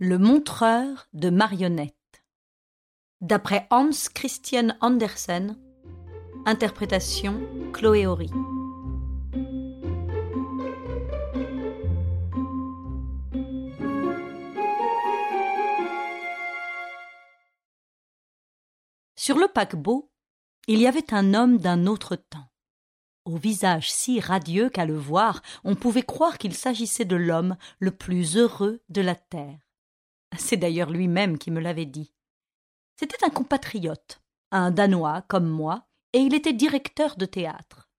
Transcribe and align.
Le 0.00 0.18
montreur 0.18 1.06
de 1.12 1.30
marionnettes. 1.30 2.24
D'après 3.20 3.68
Hans 3.70 3.90
Christian 4.12 4.76
Andersen. 4.80 5.56
Interprétation 6.46 7.40
Chloé 7.72 8.04
Horry. 8.04 8.28
Sur 19.14 19.38
le 19.38 19.46
paquebot, 19.46 20.10
il 20.66 20.80
y 20.80 20.88
avait 20.88 21.14
un 21.14 21.34
homme 21.34 21.58
d'un 21.58 21.86
autre 21.86 22.16
temps. 22.16 22.50
Au 23.24 23.36
visage 23.36 23.92
si 23.92 24.18
radieux 24.18 24.70
qu'à 24.70 24.86
le 24.86 24.98
voir, 24.98 25.40
on 25.62 25.76
pouvait 25.76 26.02
croire 26.02 26.36
qu'il 26.36 26.54
s'agissait 26.54 27.04
de 27.04 27.14
l'homme 27.14 27.56
le 27.78 27.92
plus 27.92 28.36
heureux 28.36 28.82
de 28.88 29.00
la 29.00 29.14
terre. 29.14 29.63
C'est 30.38 30.56
d'ailleurs 30.56 30.90
lui-même 30.90 31.38
qui 31.38 31.50
me 31.50 31.60
l'avait 31.60 31.86
dit. 31.86 32.12
C'était 32.98 33.24
un 33.24 33.30
compatriote, 33.30 34.22
un 34.50 34.70
Danois 34.70 35.22
comme 35.22 35.48
moi, 35.48 35.86
et 36.12 36.18
il 36.18 36.34
était 36.34 36.52
directeur 36.52 37.16
de 37.16 37.26
théâtre. 37.26 37.90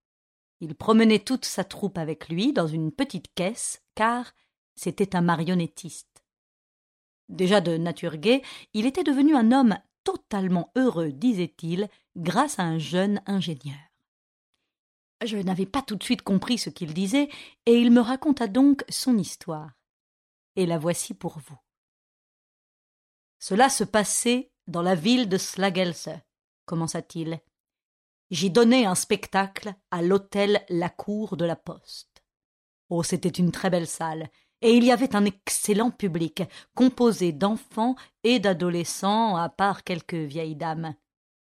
Il 0.62 0.76
promenait 0.76 1.20
toute 1.20 1.46
sa 1.46 1.64
troupe 1.64 1.98
avec 1.98 2.30
lui 2.30 2.54
dans 2.54 2.68
une 2.68 2.92
petite 2.92 3.34
caisse, 3.36 3.84
car 3.94 4.34
c'était 4.76 5.16
un 5.16 5.22
marionnettiste. 5.22 6.24
Déjà 7.28 7.60
de 7.60 7.78
nature 7.78 8.18
gaie, 8.18 8.42
il 8.74 8.86
était 8.86 9.04
devenu 9.04 9.36
un 9.36 9.52
homme 9.52 9.78
totalement 10.04 10.72
heureux, 10.76 11.12
disait-il, 11.12 11.90
grâce 12.16 12.60
à 12.60 12.64
un 12.64 12.78
jeune 12.78 13.22
ingénieur. 13.26 13.76
Je 15.26 15.38
n'avais 15.38 15.66
pas 15.66 15.82
tout 15.82 15.96
de 15.96 16.04
suite 16.04 16.22
compris 16.22 16.58
ce 16.58 16.70
qu'il 16.70 16.94
disait, 16.94 17.30
et 17.66 17.74
il 17.74 17.92
me 17.92 18.02
raconta 18.02 18.48
donc 18.48 18.86
son 18.90 19.18
histoire. 19.18 19.72
Et 20.56 20.66
la 20.66 20.78
voici 20.78 21.14
pour 21.14 21.40
vous. 21.40 21.58
Cela 23.40 23.70
se 23.70 23.84
passait 23.84 24.52
dans 24.68 24.82
la 24.82 24.96
ville 24.96 25.30
de 25.30 25.38
Slagelse, 25.38 26.10
commença-t-il. 26.66 27.40
J'y 28.32 28.50
donnais 28.50 28.86
un 28.86 28.96
spectacle 28.96 29.76
à 29.92 30.02
l'hôtel 30.02 30.66
La 30.70 30.90
Cour 30.90 31.38
de 31.38 31.46
la 31.46 31.56
Poste. 31.56 32.24
Oh, 32.90 33.04
c'était 33.04 33.30
une 33.30 33.52
très 33.52 33.70
belle 33.70 33.88
salle, 33.88 34.30
et 34.62 34.74
il 34.74 34.84
y 34.84 34.92
avait 34.92 35.16
un 35.16 35.26
excellent 35.26 35.92
public, 35.92 36.44
composé 36.76 37.32
d'enfants 37.32 37.96
et 38.24 38.40
d'adolescents, 38.40 39.36
à 39.36 39.50
part 39.50 39.84
quelques 39.84 40.16
vieilles 40.16 40.56
dames. 40.56 40.96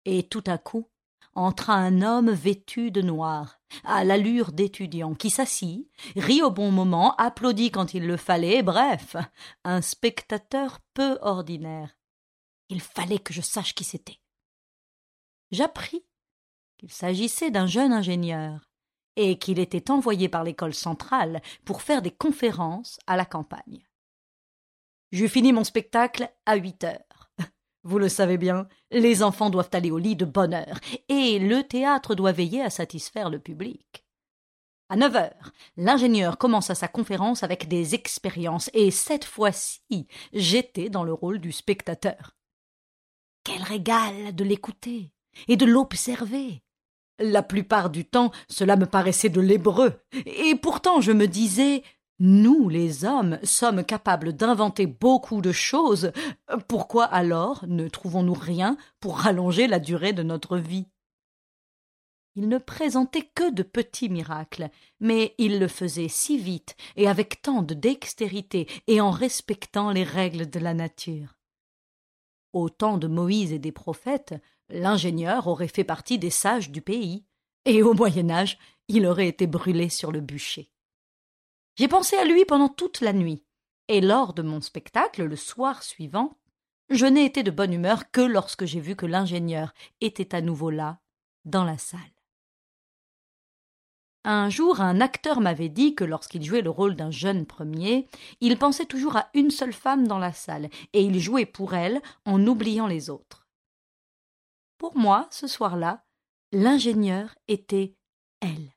Et 0.03 0.23
tout 0.23 0.43
à 0.45 0.57
coup, 0.57 0.89
entra 1.35 1.73
un 1.73 2.01
homme 2.01 2.31
vêtu 2.31 2.91
de 2.91 3.01
noir, 3.01 3.56
à 3.83 4.03
l'allure 4.03 4.51
d'étudiant, 4.51 5.13
qui 5.15 5.29
s'assit, 5.29 5.89
rit 6.15 6.41
au 6.41 6.51
bon 6.51 6.71
moment, 6.71 7.15
applaudit 7.15 7.71
quand 7.71 7.93
il 7.93 8.05
le 8.05 8.17
fallait, 8.17 8.63
bref, 8.63 9.15
un 9.63 9.81
spectateur 9.81 10.79
peu 10.93 11.17
ordinaire. 11.21 11.97
Il 12.69 12.81
fallait 12.81 13.19
que 13.19 13.33
je 13.33 13.41
sache 13.41 13.75
qui 13.75 13.83
c'était. 13.83 14.19
J'appris 15.51 16.05
qu'il 16.77 16.91
s'agissait 16.91 17.51
d'un 17.51 17.65
jeune 17.65 17.93
ingénieur, 17.93 18.67
et 19.17 19.39
qu'il 19.39 19.59
était 19.59 19.91
envoyé 19.91 20.29
par 20.29 20.43
l'école 20.43 20.75
centrale 20.75 21.41
pour 21.65 21.81
faire 21.81 22.01
des 22.01 22.11
conférences 22.11 22.99
à 23.07 23.17
la 23.17 23.25
campagne. 23.25 23.83
J'eus 25.11 25.27
fini 25.27 25.51
mon 25.51 25.63
spectacle 25.63 26.31
à 26.45 26.55
huit 26.55 26.83
heures. 26.83 27.06
Vous 27.87 27.99
le 27.99 28.09
savez 28.09 28.37
bien, 28.37 28.67
les 28.91 29.23
enfants 29.23 29.49
doivent 29.49 29.69
aller 29.71 29.91
au 29.91 29.97
lit 29.97 30.17
de 30.17 30.25
bonne 30.25 30.53
heure, 30.53 30.77
et 31.07 31.39
le 31.39 31.63
théâtre 31.63 32.15
doit 32.15 32.33
veiller 32.33 32.61
à 32.61 32.69
satisfaire 32.69 33.29
le 33.29 33.39
public. 33.39 34.03
À 34.89 34.97
neuf 34.97 35.15
heures, 35.15 35.53
l'ingénieur 35.77 36.37
commença 36.37 36.75
sa 36.75 36.89
conférence 36.89 37.43
avec 37.43 37.69
des 37.69 37.95
expériences, 37.95 38.69
et 38.73 38.91
cette 38.91 39.23
fois-ci, 39.23 40.05
j'étais 40.33 40.89
dans 40.89 41.05
le 41.05 41.13
rôle 41.13 41.39
du 41.39 41.53
spectateur. 41.53 42.35
Quel 43.45 43.63
régal 43.63 44.35
de 44.35 44.43
l'écouter 44.43 45.13
et 45.47 45.55
de 45.55 45.65
l'observer. 45.65 46.63
La 47.19 47.41
plupart 47.41 47.89
du 47.89 48.03
temps, 48.03 48.31
cela 48.49 48.75
me 48.75 48.85
paraissait 48.85 49.29
de 49.29 49.39
l'hébreu, 49.39 50.01
et 50.25 50.55
pourtant 50.55 50.99
je 50.99 51.13
me 51.13 51.25
disais 51.25 51.83
nous, 52.19 52.67
les 52.67 53.05
hommes, 53.05 53.39
sommes 53.43 53.83
capables 53.83 54.33
d'inventer 54.33 54.87
beaucoup 54.87 55.41
de 55.41 55.51
choses. 55.51 56.11
Pourquoi 56.67 57.05
alors 57.05 57.63
ne 57.67 57.87
trouvons-nous 57.87 58.33
rien 58.33 58.75
pour 58.99 59.19
rallonger 59.19 59.67
la 59.67 59.79
durée 59.79 60.13
de 60.13 60.23
notre 60.23 60.57
vie? 60.57 60.87
Il 62.35 62.49
ne 62.49 62.57
présentait 62.57 63.29
que 63.33 63.51
de 63.51 63.63
petits 63.63 64.09
miracles, 64.09 64.69
mais 64.99 65.35
il 65.37 65.59
le 65.59 65.67
faisait 65.67 66.07
si 66.07 66.37
vite 66.37 66.75
et 66.95 67.07
avec 67.07 67.41
tant 67.41 67.61
de 67.63 67.73
dextérité 67.73 68.67
et 68.87 69.01
en 69.01 69.11
respectant 69.11 69.91
les 69.91 70.03
règles 70.03 70.49
de 70.49 70.59
la 70.59 70.73
nature. 70.73 71.35
Au 72.53 72.69
temps 72.69 72.97
de 72.97 73.07
Moïse 73.07 73.53
et 73.53 73.59
des 73.59 73.71
prophètes, 73.71 74.35
l'ingénieur 74.69 75.47
aurait 75.47 75.67
fait 75.67 75.83
partie 75.83 76.19
des 76.19 76.29
sages 76.29 76.71
du 76.71 76.81
pays, 76.81 77.25
et 77.65 77.83
au 77.83 77.93
Moyen 77.93 78.29
Âge, 78.29 78.57
il 78.87 79.05
aurait 79.05 79.27
été 79.27 79.47
brûlé 79.47 79.89
sur 79.89 80.11
le 80.11 80.21
bûcher. 80.21 80.71
J'ai 81.77 81.87
pensé 81.87 82.17
à 82.17 82.25
lui 82.25 82.43
pendant 82.43 82.69
toute 82.69 83.01
la 83.01 83.13
nuit, 83.13 83.43
et 83.87 84.01
lors 84.01 84.33
de 84.33 84.41
mon 84.41 84.61
spectacle, 84.61 85.23
le 85.23 85.35
soir 85.35 85.83
suivant, 85.83 86.39
je 86.89 87.05
n'ai 87.05 87.23
été 87.23 87.43
de 87.43 87.51
bonne 87.51 87.71
humeur 87.71 88.09
que 88.09 88.21
lorsque 88.21 88.65
j'ai 88.65 88.79
vu 88.79 88.95
que 88.95 89.05
l'ingénieur 89.05 89.73
était 90.01 90.33
à 90.33 90.41
nouveau 90.41 90.71
là, 90.71 90.99
dans 91.45 91.63
la 91.63 91.77
salle. 91.77 92.01
Un 94.23 94.49
jour, 94.49 94.81
un 94.81 94.99
acteur 95.01 95.39
m'avait 95.39 95.69
dit 95.69 95.93
que 95.93 96.03
lorsqu'il 96.03 96.43
jouait 96.43 96.61
le 96.61 96.71
rôle 96.71 96.95
d'un 96.95 97.11
jeune 97.11 97.45
premier, 97.45 98.07
il 98.41 98.57
pensait 98.57 98.87
toujours 98.87 99.15
à 99.15 99.29
une 99.35 99.51
seule 99.51 99.71
femme 99.71 100.07
dans 100.07 100.19
la 100.19 100.33
salle, 100.33 100.69
et 100.93 101.03
il 101.03 101.19
jouait 101.19 101.45
pour 101.45 101.75
elle 101.75 102.01
en 102.25 102.45
oubliant 102.47 102.87
les 102.87 103.11
autres. 103.11 103.47
Pour 104.79 104.97
moi, 104.97 105.27
ce 105.29 105.45
soir-là, 105.45 106.03
l'ingénieur 106.51 107.35
était 107.47 107.95
elle, 108.41 108.73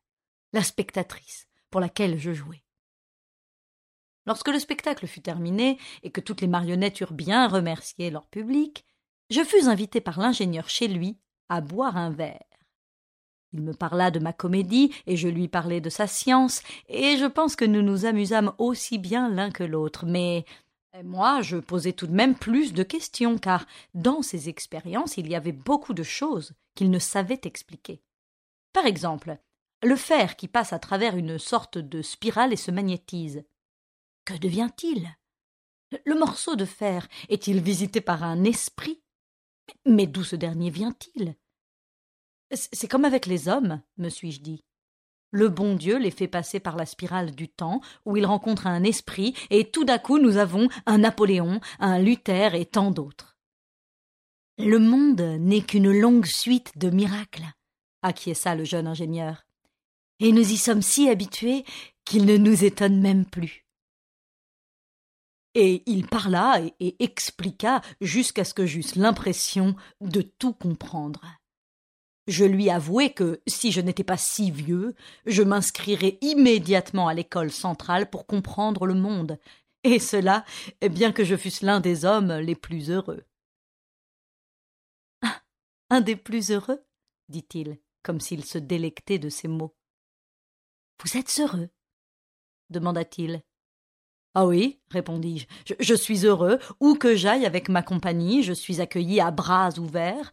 la 0.53 0.63
spectatrice 0.63 1.49
pour 1.71 1.81
laquelle 1.81 2.19
je 2.19 2.33
jouais. 2.33 2.63
Lorsque 4.27 4.49
le 4.49 4.59
spectacle 4.59 5.07
fut 5.07 5.23
terminé 5.23 5.79
et 6.03 6.11
que 6.11 6.21
toutes 6.21 6.41
les 6.41 6.49
marionnettes 6.49 7.01
eurent 7.01 7.13
bien 7.13 7.49
remercié 7.49 8.11
leur 8.11 8.27
public, 8.27 8.85
je 9.31 9.43
fus 9.43 9.69
invité 9.69 10.01
par 10.01 10.19
l'ingénieur 10.19 10.69
chez 10.69 10.89
lui 10.89 11.19
à 11.49 11.61
boire 11.61 11.97
un 11.97 12.11
verre. 12.11 12.45
Il 13.53 13.63
me 13.63 13.73
parla 13.73 14.11
de 14.11 14.21
ma 14.21 14.33
comédie 14.33 14.93
et 15.07 15.17
je 15.17 15.29
lui 15.29 15.49
parlai 15.49 15.81
de 15.81 15.91
sa 15.91 16.07
science, 16.07 16.63
et 16.89 17.17
je 17.17 17.27
pense 17.27 17.57
que 17.57 17.65
nous 17.65 17.83
nous 17.83 18.05
amusâmes 18.05 18.53
aussi 18.59 18.99
bien 18.99 19.29
l'un 19.29 19.51
que 19.51 19.65
l'autre, 19.65 20.07
mais 20.07 20.45
moi 21.03 21.43
je 21.43 21.57
posais 21.57 21.93
tout 21.93 22.07
de 22.07 22.15
même 22.15 22.37
plus 22.37 22.73
de 22.73 22.85
questions, 22.85 23.39
car 23.39 23.67
dans 23.95 24.23
ses 24.23 24.49
expériences 24.49 25.17
il 25.17 25.29
y 25.29 25.35
avait 25.35 25.53
beaucoup 25.53 25.95
de 25.95 26.05
choses 26.05 26.53
qu'il 26.77 26.91
ne 26.91 27.01
savait 27.01 27.41
expliquer. 27.45 28.03
Par 28.73 28.87
exemple, 28.87 29.37
le 29.83 29.97
fer 29.97 30.37
qui 30.37 30.47
passe 30.47 30.73
à 30.73 30.79
travers 30.79 31.17
une 31.17 31.39
sorte 31.39 31.79
de 31.79 32.03
spirale 32.03 32.53
et 32.53 32.57
se 32.57 32.71
magnétise. 32.71 33.43
Que 34.31 34.39
devient-il? 34.39 35.17
Le 36.07 36.17
morceau 36.17 36.55
de 36.55 36.65
fer 36.65 37.09
est-il 37.29 37.61
visité 37.61 38.01
par 38.01 38.23
un 38.23 38.45
esprit? 38.45 39.03
Mais 39.85 40.07
d'où 40.07 40.23
ce 40.23 40.37
dernier 40.37 40.71
vient-il? 40.71 41.35
C'est 42.53 42.87
comme 42.87 43.05
avec 43.05 43.27
les 43.27 43.49
hommes, 43.49 43.83
me 43.97 44.09
suis-je 44.09 44.41
dit. 44.41 44.65
Le 45.33 45.49
bon 45.49 45.75
Dieu 45.75 45.99
les 45.99 46.13
fait 46.13 46.29
passer 46.29 46.61
par 46.61 46.77
la 46.77 46.87
spirale 46.87 47.35
du 47.35 47.49
temps, 47.49 47.81
où 48.05 48.17
ils 48.17 48.25
rencontrent 48.25 48.69
un 48.69 48.85
esprit, 48.85 49.35
et 49.51 49.69
tout 49.69 49.85
d'un 49.85 49.99
coup 49.99 50.21
nous 50.21 50.37
avons 50.37 50.69
un 50.87 50.99
Napoléon, 50.99 51.61
un 51.81 51.99
Luther 51.99 52.55
et 52.55 52.67
tant 52.67 52.93
d'autres. 52.93 53.37
Le 54.59 54.79
monde 54.79 55.23
n'est 55.41 55.63
qu'une 55.63 55.91
longue 55.91 56.27
suite 56.27 56.79
de 56.79 56.91
miracles, 56.91 57.51
acquiesça 58.03 58.55
le 58.55 58.63
jeune 58.63 58.87
ingénieur. 58.87 59.45
Et 60.21 60.31
nous 60.31 60.53
y 60.53 60.57
sommes 60.57 60.83
si 60.83 61.09
habitués 61.09 61.65
qu'il 62.05 62.27
ne 62.27 62.37
nous 62.37 62.65
étonne 62.65 63.01
même 63.01 63.27
plus. 63.27 63.67
Et 65.55 65.83
il 65.87 66.07
parla 66.07 66.61
et, 66.79 67.03
expliqua 67.03 67.81
jusqu'à 68.01 68.45
ce 68.45 68.55
que 68.55 68.67
j'eusse 68.67 68.97
l'impression 68.97 69.75
de 70.01 70.23
tout 70.23 70.53
comprendre. 70.53 71.23
Je 72.29 72.45
lui 72.45 72.71
avouai 72.71 73.13
que, 73.13 73.41
si 73.49 73.73
je 73.73 73.81
n'étais 73.81 74.05
pas 74.05 74.17
si 74.17 74.51
vieux, 74.53 74.95
je 75.27 75.43
m'inscrirais 75.43 76.19
immédiatement 76.21 77.09
à 77.09 77.15
l'école 77.15 77.51
centrale 77.51 78.09
pour 78.09 78.27
comprendre 78.27 78.87
le 78.87 78.95
monde, 78.95 79.39
et 79.83 79.99
cela, 79.99 80.45
bien 80.83 81.11
que 81.13 81.25
je 81.25 81.37
fusse 81.37 81.63
l'un 81.63 81.81
des 81.81 82.05
hommes 82.05 82.33
les 82.35 82.55
plus 82.55 82.91
heureux. 82.91 83.25
Ah, 85.23 85.43
un 85.89 86.01
des 86.01 86.17
plus 86.17 86.51
heureux? 86.51 86.85
dit-il, 87.29 87.81
comme 88.03 88.21
s'il 88.21 88.45
se 88.45 88.59
délectait 88.59 89.19
de 89.19 89.29
ces 89.29 89.49
mots. 89.49 89.75
Vous 91.03 91.17
êtes 91.17 91.41
heureux? 91.41 91.71
demanda-t-il. 92.69 93.43
Ah 94.35 94.47
oui, 94.47 94.81
répondis-je, 94.91 95.75
je, 95.81 95.95
suis 95.95 96.25
heureux, 96.25 96.61
où 96.79 96.95
que 96.95 97.17
j'aille 97.17 97.47
avec 97.47 97.69
ma 97.69 97.83
compagnie, 97.83 98.45
je 98.45 98.53
suis 98.53 98.81
accueilli 98.81 99.21
à 99.21 99.33
bras 99.33 99.71
ouverts. 99.79 100.33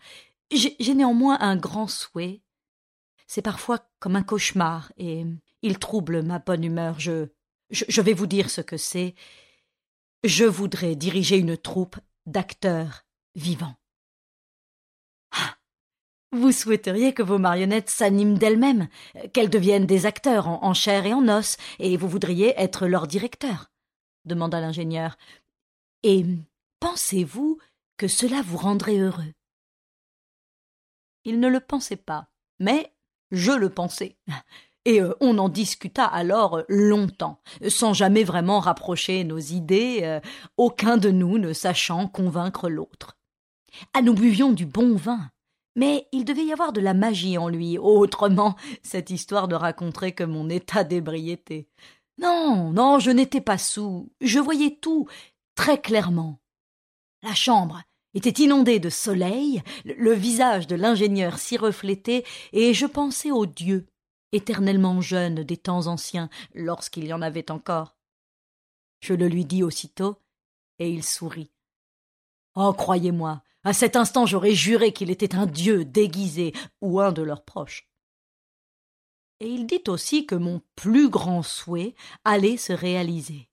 J'ai 0.51 0.93
néanmoins 0.93 1.37
un 1.39 1.55
grand 1.55 1.87
souhait. 1.87 2.41
C'est 3.25 3.41
parfois 3.41 3.89
comme 3.99 4.15
un 4.15 4.23
cauchemar, 4.23 4.91
et 4.97 5.25
il 5.63 5.79
trouble 5.79 6.21
ma 6.21 6.37
bonne 6.37 6.63
humeur. 6.63 6.99
Je 6.99 8.01
vais 8.01 8.13
vous 8.13 8.27
dire 8.27 8.51
ce 8.51 8.61
que 8.61 8.77
c'est. 8.77 9.15
Je 10.23 10.45
voudrais 10.45 10.95
diriger 10.95 11.37
une 11.37 11.57
troupe 11.57 11.97
d'acteurs 12.27 13.05
vivants. 13.35 13.75
Ah, 15.31 15.57
vous 16.31 16.51
souhaiteriez 16.51 17.13
que 17.13 17.23
vos 17.23 17.39
marionnettes 17.39 17.89
s'animent 17.89 18.37
d'elles-mêmes, 18.37 18.89
qu'elles 19.33 19.49
deviennent 19.49 19.87
des 19.87 20.05
acteurs 20.05 20.47
en, 20.47 20.73
chair 20.75 21.05
et 21.07 21.13
en 21.13 21.27
os, 21.27 21.57
et 21.79 21.97
vous 21.97 22.07
voudriez 22.07 22.53
être 22.57 22.87
leur 22.87 23.07
directeur 23.07 23.71
demanda 24.27 24.59
l'ingénieur. 24.59 25.17
Et 26.03 26.25
pensez-vous 26.79 27.57
que 27.97 28.07
cela 28.07 28.41
vous 28.41 28.57
rendrait 28.57 28.97
heureux? 28.97 29.33
Il 31.25 31.39
ne 31.39 31.47
le 31.47 31.59
pensait 31.59 31.97
pas, 31.97 32.27
mais 32.59 32.93
je 33.31 33.51
le 33.51 33.69
pensais. 33.69 34.17
Et 34.85 35.01
euh, 35.01 35.13
on 35.19 35.37
en 35.37 35.49
discuta 35.49 36.05
alors 36.05 36.63
longtemps, 36.69 37.41
sans 37.67 37.91
jamais 37.91 38.23
vraiment 38.23 38.61
rapprocher 38.61 39.25
nos 39.25 39.37
idées, 39.37 39.99
euh, 40.03 40.21
aucun 40.55 40.95
de 40.95 41.11
nous 41.11 41.37
ne 41.37 41.51
sachant 41.51 42.07
convaincre 42.07 42.69
l'autre. 42.69 43.17
Ah, 43.93 44.01
nous 44.01 44.13
buvions 44.13 44.53
du 44.53 44.65
bon 44.65 44.95
vin, 44.95 45.29
mais 45.75 46.07
il 46.13 46.23
devait 46.23 46.45
y 46.45 46.53
avoir 46.53 46.71
de 46.71 46.79
la 46.79 46.93
magie 46.93 47.37
en 47.37 47.49
lui, 47.49 47.77
autrement 47.77 48.55
cette 48.81 49.09
histoire 49.09 49.49
ne 49.49 49.55
raconterait 49.55 50.13
que 50.13 50.23
mon 50.23 50.49
état 50.49 50.85
d'ébriété. 50.85 51.67
Non, 52.17 52.71
non, 52.71 52.99
je 52.99 53.11
n'étais 53.11 53.41
pas 53.41 53.57
sous, 53.57 54.11
je 54.21 54.39
voyais 54.39 54.77
tout 54.81 55.07
très 55.55 55.79
clairement. 55.79 56.39
La 57.21 57.33
chambre 57.33 57.83
était 58.13 58.43
inondée 58.43 58.79
de 58.79 58.89
soleil, 58.89 59.61
le 59.85 60.13
visage 60.13 60.65
de 60.65 60.75
l'ingénieur 60.75 61.37
s'y 61.37 61.57
reflétait, 61.57 62.23
et 62.53 62.73
je 62.73 62.85
pensais 62.85 63.31
aux 63.31 63.45
dieux, 63.45 63.87
éternellement 64.31 65.01
jeunes 65.01 65.43
des 65.43 65.57
temps 65.57 65.87
anciens, 65.87 66.29
lorsqu'il 66.53 67.05
y 67.05 67.13
en 67.13 67.21
avait 67.21 67.51
encore. 67.51 67.95
Je 69.01 69.13
le 69.13 69.27
lui 69.27 69.45
dis 69.45 69.61
aussitôt, 69.61 70.17
et 70.79 70.89
il 70.89 71.03
sourit. 71.03 71.51
Oh, 72.55 72.73
croyez-moi, 72.73 73.43
à 73.63 73.73
cet 73.73 73.95
instant 73.95 74.25
j'aurais 74.25 74.55
juré 74.55 74.93
qu'il 74.93 75.11
était 75.11 75.35
un 75.35 75.45
dieu 75.45 75.85
déguisé, 75.85 76.53
ou 76.81 76.99
un 76.99 77.11
de 77.11 77.21
leurs 77.21 77.45
proches. 77.45 77.87
Et 79.39 79.47
il 79.47 79.67
dit 79.67 79.83
aussi 79.87 80.25
que 80.25 80.35
mon 80.35 80.61
plus 80.75 81.09
grand 81.09 81.43
souhait 81.43 81.95
allait 82.25 82.57
se 82.57 82.73
réaliser. 82.73 83.49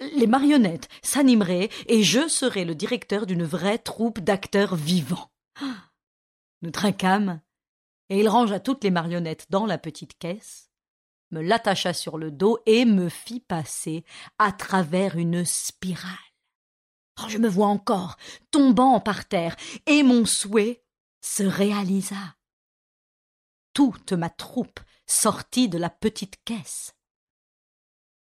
Les 0.00 0.26
marionnettes 0.26 0.88
s'animeraient 1.02 1.70
et 1.86 2.02
je 2.02 2.28
serais 2.28 2.64
le 2.64 2.74
directeur 2.74 3.24
d'une 3.24 3.44
vraie 3.44 3.78
troupe 3.78 4.20
d'acteurs 4.20 4.76
vivants. 4.76 5.30
Nous 6.62 6.70
trinquâmes, 6.70 7.40
et 8.10 8.20
il 8.20 8.28
rangea 8.28 8.60
toutes 8.60 8.84
les 8.84 8.90
marionnettes 8.90 9.46
dans 9.50 9.66
la 9.66 9.78
petite 9.78 10.18
caisse, 10.18 10.70
me 11.30 11.40
l'attacha 11.40 11.92
sur 11.92 12.18
le 12.18 12.30
dos 12.30 12.58
et 12.66 12.84
me 12.84 13.08
fit 13.08 13.40
passer 13.40 14.04
à 14.38 14.52
travers 14.52 15.16
une 15.16 15.44
spirale. 15.44 16.12
Oh, 17.20 17.28
je 17.28 17.38
me 17.38 17.48
vois 17.48 17.66
encore, 17.66 18.16
tombant 18.50 19.00
par 19.00 19.26
terre, 19.26 19.56
et 19.86 20.02
mon 20.02 20.26
souhait 20.26 20.84
se 21.22 21.42
réalisa. 21.42 22.36
Toute 23.72 24.12
ma 24.12 24.28
troupe 24.28 24.80
sortit 25.06 25.68
de 25.68 25.78
la 25.78 25.90
petite 25.90 26.36
caisse. 26.44 26.94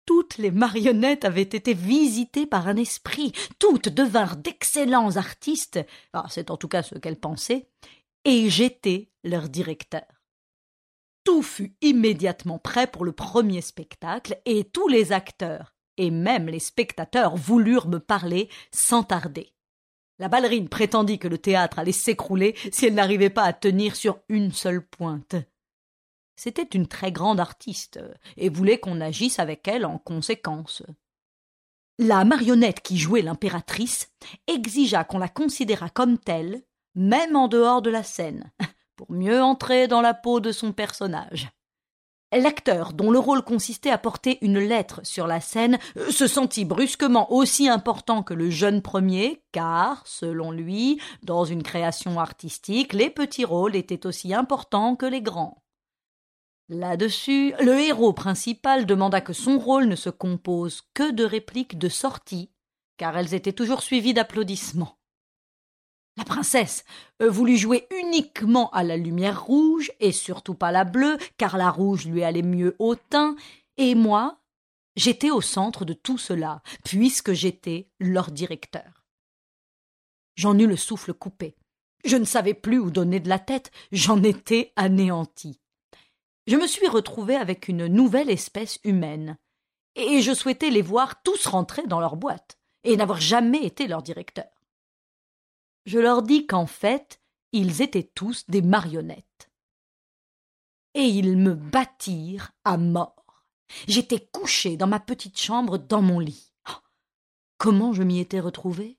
Toutes 0.05 0.37
les 0.37 0.49
marionnettes 0.49 1.23
avaient 1.23 1.41
été 1.41 1.73
visitées 1.73 2.47
par 2.47 2.67
un 2.67 2.77
esprit, 2.77 3.31
toutes 3.59 3.89
devinrent 3.89 4.37
d'excellents 4.37 5.17
artistes, 5.17 5.79
ah, 6.13 6.25
c'est 6.29 6.49
en 6.49 6.57
tout 6.57 6.67
cas 6.67 6.81
ce 6.81 6.95
qu'elles 6.95 7.19
pensaient, 7.19 7.67
et 8.25 8.49
j'étais 8.49 9.11
leur 9.23 9.49
directeur. 9.49 10.07
Tout 11.23 11.43
fut 11.43 11.75
immédiatement 11.81 12.57
prêt 12.57 12.87
pour 12.87 13.05
le 13.05 13.11
premier 13.11 13.61
spectacle, 13.61 14.41
et 14.45 14.63
tous 14.63 14.87
les 14.87 15.11
acteurs, 15.11 15.75
et 15.97 16.09
même 16.09 16.47
les 16.47 16.59
spectateurs, 16.59 17.35
voulurent 17.35 17.87
me 17.87 17.99
parler 17.99 18.49
sans 18.71 19.03
tarder. 19.03 19.53
La 20.17 20.27
ballerine 20.27 20.69
prétendit 20.69 21.19
que 21.19 21.27
le 21.27 21.37
théâtre 21.37 21.77
allait 21.77 21.91
s'écrouler 21.91 22.55
si 22.71 22.87
elle 22.87 22.95
n'arrivait 22.95 23.29
pas 23.29 23.43
à 23.43 23.53
tenir 23.53 23.95
sur 23.95 24.19
une 24.27 24.51
seule 24.51 24.85
pointe. 24.85 25.35
C'était 26.41 26.63
une 26.63 26.87
très 26.87 27.11
grande 27.11 27.41
artiste, 27.41 27.99
et 28.37 28.47
voulait 28.47 28.79
qu'on 28.79 29.01
agisse 29.01 29.39
avec 29.39 29.67
elle 29.67 29.85
en 29.85 29.97
conséquence. 29.97 30.83
La 31.97 32.23
marionnette 32.23 32.79
qui 32.79 32.97
jouait 32.97 33.21
l'impératrice 33.21 34.09
exigea 34.47 35.03
qu'on 35.03 35.17
la 35.17 35.27
considérât 35.27 35.89
comme 35.89 36.17
telle, 36.17 36.61
même 36.95 37.35
en 37.35 37.49
dehors 37.49 37.81
de 37.81 37.89
la 37.89 38.03
scène, 38.03 38.53
pour 38.95 39.11
mieux 39.11 39.43
entrer 39.43 39.89
dans 39.89 39.99
la 39.99 40.13
peau 40.13 40.39
de 40.39 40.53
son 40.53 40.71
personnage. 40.71 41.49
L'acteur, 42.31 42.93
dont 42.93 43.11
le 43.11 43.19
rôle 43.19 43.41
consistait 43.41 43.91
à 43.91 43.97
porter 43.97 44.37
une 44.41 44.59
lettre 44.59 45.01
sur 45.03 45.27
la 45.27 45.41
scène, 45.41 45.77
se 46.09 46.25
sentit 46.25 46.63
brusquement 46.63 47.33
aussi 47.33 47.67
important 47.67 48.23
que 48.23 48.33
le 48.33 48.49
jeune 48.49 48.81
premier, 48.81 49.43
car, 49.51 50.03
selon 50.07 50.51
lui, 50.51 51.01
dans 51.21 51.43
une 51.43 51.63
création 51.63 52.17
artistique, 52.17 52.93
les 52.93 53.09
petits 53.09 53.43
rôles 53.43 53.75
étaient 53.75 54.05
aussi 54.05 54.33
importants 54.33 54.95
que 54.95 55.05
les 55.05 55.21
grands. 55.21 55.61
Là-dessus, 56.71 57.55
le 57.59 57.79
héros 57.79 58.13
principal 58.13 58.85
demanda 58.85 59.21
que 59.21 59.33
son 59.33 59.57
rôle 59.57 59.85
ne 59.85 59.95
se 59.95 60.11
compose 60.11 60.83
que 60.93 61.09
de 61.09 61.23
répliques 61.23 61.79
de 61.79 61.89
sortie, 61.89 62.51
car 62.97 63.17
elles 63.17 63.33
étaient 63.33 63.53
toujours 63.53 63.81
suivies 63.81 64.13
d'applaudissements. 64.13 64.99
La 66.15 66.25
princesse 66.25 66.85
euh, 67.23 67.29
voulut 67.31 67.57
jouer 67.57 67.87
uniquement 68.03 68.69
à 68.69 68.83
la 68.83 68.97
lumière 68.97 69.43
rouge 69.43 69.91
et 69.99 70.11
surtout 70.11 70.53
pas 70.53 70.71
la 70.71 70.83
bleue, 70.83 71.17
car 71.37 71.57
la 71.57 71.71
rouge 71.71 72.05
lui 72.05 72.23
allait 72.23 72.43
mieux 72.43 72.75
au 72.77 72.93
teint, 72.93 73.35
et 73.77 73.95
moi, 73.95 74.37
j'étais 74.95 75.31
au 75.31 75.41
centre 75.41 75.85
de 75.85 75.93
tout 75.93 76.19
cela, 76.19 76.61
puisque 76.85 77.33
j'étais 77.33 77.89
leur 77.99 78.29
directeur. 78.29 79.07
J'en 80.35 80.55
eus 80.59 80.67
le 80.67 80.77
souffle 80.77 81.15
coupé. 81.15 81.55
Je 82.05 82.15
ne 82.15 82.25
savais 82.25 82.53
plus 82.53 82.77
où 82.77 82.91
donner 82.91 83.19
de 83.19 83.29
la 83.29 83.39
tête, 83.39 83.71
j'en 83.91 84.21
étais 84.21 84.71
anéanti 84.75 85.59
je 86.49 86.55
me 86.55 86.65
suis 86.65 86.87
retrouvé 86.87 87.35
avec 87.35 87.67
une 87.67 87.85
nouvelle 87.85 88.31
espèce 88.31 88.79
humaine, 88.83 89.37
et 89.93 90.23
je 90.23 90.33
souhaitais 90.33 90.71
les 90.71 90.81
voir 90.81 91.21
tous 91.21 91.45
rentrer 91.45 91.85
dans 91.85 91.99
leur 91.99 92.15
boîte, 92.15 92.57
et 92.83 92.97
n'avoir 92.97 93.21
jamais 93.21 93.63
été 93.63 93.85
leur 93.87 94.01
directeur. 94.01 94.47
Je 95.85 95.99
leur 95.99 96.23
dis 96.23 96.47
qu'en 96.47 96.65
fait, 96.65 97.21
ils 97.51 97.83
étaient 97.83 98.09
tous 98.15 98.45
des 98.47 98.63
marionnettes. 98.63 99.51
Et 100.95 101.03
ils 101.03 101.37
me 101.37 101.53
battirent 101.53 102.51
à 102.63 102.77
mort. 102.77 103.43
J'étais 103.87 104.27
couché 104.31 104.75
dans 104.75 104.87
ma 104.87 104.99
petite 104.99 105.39
chambre 105.39 105.77
dans 105.77 106.01
mon 106.01 106.17
lit. 106.17 106.51
Oh, 106.67 106.81
comment 107.59 107.93
je 107.93 108.01
m'y 108.01 108.19
étais 108.19 108.39
retrouvé 108.39 108.97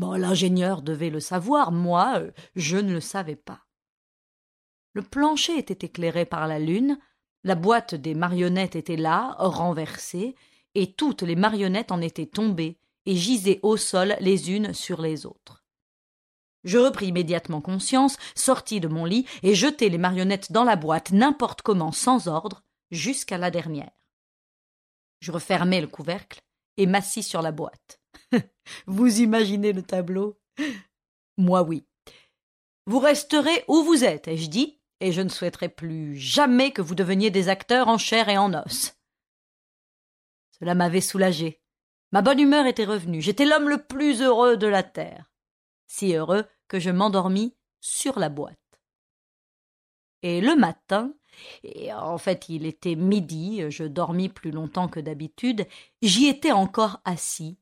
Bon, 0.00 0.14
l'ingénieur 0.14 0.82
devait 0.82 1.10
le 1.10 1.20
savoir, 1.20 1.70
moi, 1.70 2.18
euh, 2.18 2.32
je 2.56 2.76
ne 2.76 2.94
le 2.94 3.00
savais 3.00 3.36
pas. 3.36 3.66
Le 4.94 5.02
plancher 5.02 5.58
était 5.58 5.86
éclairé 5.86 6.24
par 6.24 6.46
la 6.46 6.58
lune, 6.58 6.98
la 7.44 7.54
boîte 7.54 7.94
des 7.94 8.14
marionnettes 8.14 8.76
était 8.76 8.96
là, 8.96 9.34
renversée, 9.38 10.36
et 10.74 10.92
toutes 10.92 11.22
les 11.22 11.36
marionnettes 11.36 11.92
en 11.92 12.00
étaient 12.00 12.26
tombées 12.26 12.78
et 13.06 13.16
gisaient 13.16 13.60
au 13.62 13.76
sol 13.76 14.16
les 14.20 14.52
unes 14.52 14.72
sur 14.72 15.02
les 15.02 15.26
autres. 15.26 15.64
Je 16.64 16.78
repris 16.78 17.06
immédiatement 17.08 17.60
conscience, 17.60 18.16
sortis 18.36 18.80
de 18.80 18.88
mon 18.88 19.04
lit 19.04 19.26
et 19.42 19.54
jetai 19.54 19.88
les 19.88 19.98
marionnettes 19.98 20.52
dans 20.52 20.64
la 20.64 20.76
boîte 20.76 21.10
n'importe 21.10 21.62
comment 21.62 21.90
sans 21.90 22.28
ordre, 22.28 22.62
jusqu'à 22.90 23.38
la 23.38 23.50
dernière. 23.50 23.90
Je 25.20 25.32
refermai 25.32 25.80
le 25.80 25.88
couvercle 25.88 26.40
et 26.76 26.86
m'assis 26.86 27.22
sur 27.22 27.42
la 27.42 27.52
boîte. 27.52 28.00
vous 28.86 29.20
imaginez 29.20 29.72
le 29.72 29.82
tableau? 29.82 30.38
Moi 31.36 31.62
oui. 31.62 31.84
Vous 32.86 32.98
resterez 32.98 33.64
où 33.68 33.82
vous 33.82 34.04
êtes, 34.04 34.28
ai-je 34.28 34.48
dit, 34.48 34.80
et 35.02 35.10
je 35.10 35.20
ne 35.20 35.28
souhaiterais 35.28 35.68
plus 35.68 36.16
jamais 36.16 36.70
que 36.70 36.80
vous 36.80 36.94
deveniez 36.94 37.30
des 37.30 37.48
acteurs 37.48 37.88
en 37.88 37.98
chair 37.98 38.28
et 38.28 38.38
en 38.38 38.54
os. 38.54 38.96
Cela 40.58 40.76
m'avait 40.76 41.00
soulagé. 41.00 41.60
Ma 42.12 42.22
bonne 42.22 42.38
humeur 42.38 42.66
était 42.66 42.84
revenue. 42.84 43.20
J'étais 43.20 43.44
l'homme 43.44 43.68
le 43.68 43.82
plus 43.82 44.22
heureux 44.22 44.56
de 44.56 44.68
la 44.68 44.84
terre. 44.84 45.32
Si 45.88 46.14
heureux 46.14 46.44
que 46.68 46.78
je 46.78 46.90
m'endormis 46.90 47.56
sur 47.80 48.20
la 48.20 48.28
boîte. 48.28 48.56
Et 50.22 50.40
le 50.40 50.54
matin, 50.54 51.12
et 51.64 51.92
en 51.92 52.16
fait 52.16 52.48
il 52.48 52.64
était 52.64 52.94
midi, 52.94 53.68
je 53.70 53.82
dormis 53.82 54.28
plus 54.28 54.52
longtemps 54.52 54.86
que 54.86 55.00
d'habitude, 55.00 55.66
j'y 56.00 56.28
étais 56.28 56.52
encore 56.52 57.00
assis, 57.04 57.58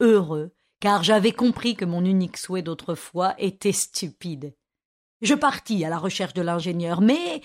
heureux, 0.00 0.54
car 0.78 1.02
j'avais 1.02 1.32
compris 1.32 1.74
que 1.74 1.86
mon 1.86 2.04
unique 2.04 2.36
souhait 2.36 2.60
d'autrefois 2.60 3.34
était 3.38 3.72
stupide. 3.72 4.54
Je 5.22 5.34
partis 5.34 5.84
à 5.84 5.88
la 5.88 5.98
recherche 5.98 6.34
de 6.34 6.42
l'ingénieur, 6.42 7.00
mais 7.00 7.42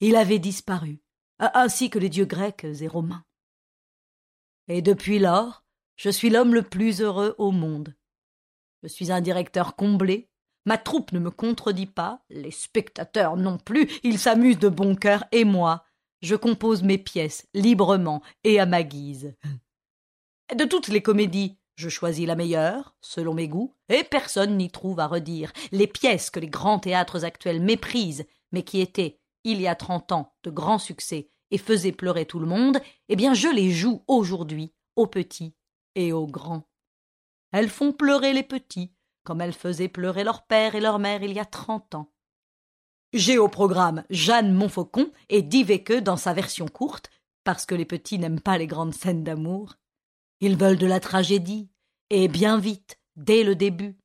il 0.00 0.16
avait 0.16 0.38
disparu, 0.38 1.00
ainsi 1.38 1.88
que 1.88 1.98
les 1.98 2.10
dieux 2.10 2.26
grecs 2.26 2.64
et 2.64 2.86
romains. 2.86 3.24
Et 4.68 4.82
depuis 4.82 5.18
lors, 5.18 5.64
je 5.96 6.10
suis 6.10 6.28
l'homme 6.28 6.54
le 6.54 6.62
plus 6.62 7.00
heureux 7.00 7.34
au 7.38 7.52
monde. 7.52 7.94
Je 8.82 8.88
suis 8.88 9.10
un 9.10 9.22
directeur 9.22 9.76
comblé, 9.76 10.28
ma 10.66 10.76
troupe 10.76 11.12
ne 11.12 11.18
me 11.18 11.30
contredit 11.30 11.86
pas, 11.86 12.22
les 12.28 12.50
spectateurs 12.50 13.38
non 13.38 13.56
plus, 13.56 13.90
ils 14.02 14.18
s'amusent 14.18 14.58
de 14.58 14.68
bon 14.68 14.94
cœur, 14.94 15.24
et 15.32 15.44
moi, 15.44 15.86
je 16.20 16.36
compose 16.36 16.82
mes 16.82 16.98
pièces 16.98 17.46
librement 17.54 18.22
et 18.44 18.60
à 18.60 18.66
ma 18.66 18.82
guise. 18.82 19.34
De 20.54 20.64
toutes 20.64 20.88
les 20.88 21.02
comédies, 21.02 21.58
Je 21.76 21.88
choisis 21.88 22.26
la 22.26 22.36
meilleure, 22.36 22.96
selon 23.00 23.34
mes 23.34 23.48
goûts, 23.48 23.74
et 23.88 24.02
personne 24.02 24.56
n'y 24.56 24.70
trouve 24.70 24.98
à 24.98 25.06
redire. 25.06 25.52
Les 25.72 25.86
pièces 25.86 26.30
que 26.30 26.40
les 26.40 26.48
grands 26.48 26.78
théâtres 26.78 27.24
actuels 27.24 27.60
méprisent, 27.60 28.26
mais 28.50 28.62
qui 28.62 28.80
étaient, 28.80 29.20
il 29.44 29.60
y 29.60 29.68
a 29.68 29.74
trente 29.74 30.10
ans, 30.10 30.34
de 30.42 30.50
grands 30.50 30.78
succès 30.78 31.30
et 31.50 31.58
faisaient 31.58 31.92
pleurer 31.92 32.26
tout 32.26 32.38
le 32.38 32.46
monde, 32.46 32.80
eh 33.08 33.16
bien 33.16 33.34
je 33.34 33.48
les 33.48 33.70
joue 33.70 34.02
aujourd'hui, 34.08 34.72
aux 34.96 35.06
petits 35.06 35.54
et 35.94 36.12
aux 36.12 36.26
grands. 36.26 36.68
Elles 37.52 37.68
font 37.68 37.92
pleurer 37.92 38.32
les 38.32 38.42
petits, 38.42 38.92
comme 39.24 39.40
elles 39.40 39.52
faisaient 39.52 39.88
pleurer 39.88 40.24
leur 40.24 40.46
père 40.46 40.74
et 40.74 40.80
leur 40.80 40.98
mère 40.98 41.22
il 41.22 41.32
y 41.32 41.38
a 41.38 41.44
trente 41.44 41.94
ans. 41.94 42.12
J'ai 43.12 43.38
au 43.38 43.48
programme 43.48 44.04
Jeanne 44.10 44.52
Montfaucon 44.52 45.12
et 45.28 45.42
Diveke 45.42 46.00
dans 46.00 46.16
sa 46.16 46.32
version 46.32 46.66
courte, 46.66 47.10
parce 47.44 47.64
que 47.64 47.74
les 47.74 47.84
petits 47.84 48.18
n'aiment 48.18 48.40
pas 48.40 48.58
les 48.58 48.66
grandes 48.66 48.94
scènes 48.94 49.22
d'amour. 49.22 49.76
Ils 50.40 50.56
veulent 50.56 50.78
de 50.78 50.86
la 50.86 51.00
tragédie, 51.00 51.70
et 52.10 52.28
bien 52.28 52.58
vite, 52.58 52.98
dès 53.16 53.42
le 53.42 53.54
début. 53.54 53.98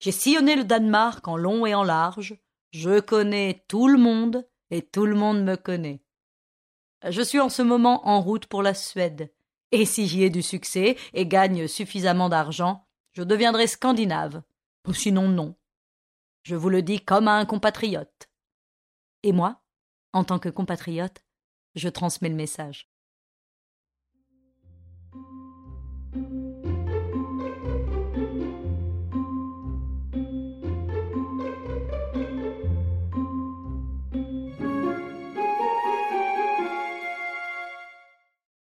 J'ai 0.00 0.12
sillonné 0.12 0.56
le 0.56 0.64
Danemark 0.64 1.26
en 1.28 1.36
long 1.36 1.64
et 1.66 1.74
en 1.74 1.84
large. 1.84 2.36
Je 2.72 3.00
connais 3.00 3.64
tout 3.68 3.86
le 3.86 3.98
monde, 3.98 4.48
et 4.70 4.82
tout 4.82 5.06
le 5.06 5.14
monde 5.14 5.44
me 5.44 5.56
connaît. 5.56 6.02
Je 7.08 7.22
suis 7.22 7.40
en 7.40 7.48
ce 7.48 7.62
moment 7.62 8.06
en 8.08 8.20
route 8.20 8.46
pour 8.46 8.62
la 8.62 8.74
Suède, 8.74 9.32
et 9.70 9.86
si 9.86 10.06
j'y 10.06 10.22
ai 10.22 10.30
du 10.30 10.42
succès 10.42 10.96
et 11.14 11.26
gagne 11.26 11.66
suffisamment 11.66 12.28
d'argent, 12.28 12.86
je 13.12 13.22
deviendrai 13.22 13.66
scandinave. 13.66 14.42
Ou 14.86 14.92
sinon 14.92 15.28
non. 15.28 15.56
Je 16.42 16.56
vous 16.56 16.68
le 16.68 16.82
dis 16.82 17.00
comme 17.00 17.28
à 17.28 17.34
un 17.34 17.46
compatriote. 17.46 18.28
Et 19.22 19.32
moi, 19.32 19.62
en 20.12 20.24
tant 20.24 20.38
que 20.38 20.48
compatriote, 20.48 21.24
je 21.74 21.88
transmets 21.88 22.28
le 22.28 22.34
message. 22.34 22.91